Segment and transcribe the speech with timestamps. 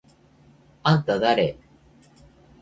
[0.95, 1.59] あんただれ？！？